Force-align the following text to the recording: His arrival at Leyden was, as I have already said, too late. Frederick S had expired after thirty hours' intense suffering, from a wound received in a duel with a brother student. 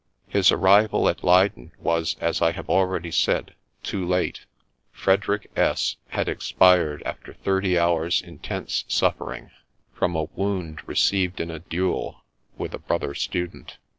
His 0.27 0.51
arrival 0.51 1.07
at 1.07 1.23
Leyden 1.23 1.73
was, 1.77 2.15
as 2.19 2.41
I 2.41 2.53
have 2.53 2.71
already 2.71 3.11
said, 3.11 3.53
too 3.83 4.03
late. 4.03 4.47
Frederick 4.91 5.51
S 5.55 5.97
had 6.07 6.27
expired 6.27 7.03
after 7.05 7.35
thirty 7.35 7.77
hours' 7.77 8.19
intense 8.19 8.83
suffering, 8.87 9.51
from 9.93 10.15
a 10.15 10.23
wound 10.23 10.81
received 10.87 11.39
in 11.39 11.51
a 11.51 11.59
duel 11.59 12.23
with 12.57 12.73
a 12.73 12.79
brother 12.79 13.13
student. 13.13 13.77